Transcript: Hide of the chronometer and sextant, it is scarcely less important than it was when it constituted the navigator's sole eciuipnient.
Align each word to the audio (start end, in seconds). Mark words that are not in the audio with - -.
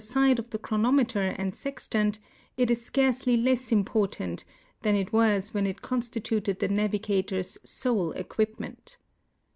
Hide 0.15 0.39
of 0.39 0.49
the 0.49 0.57
chronometer 0.57 1.21
and 1.21 1.53
sextant, 1.55 2.17
it 2.57 2.71
is 2.71 2.83
scarcely 2.83 3.37
less 3.37 3.71
important 3.71 4.43
than 4.81 4.95
it 4.95 5.13
was 5.13 5.53
when 5.53 5.67
it 5.67 5.83
constituted 5.83 6.57
the 6.57 6.69
navigator's 6.69 7.59
sole 7.63 8.11
eciuipnient. 8.15 8.97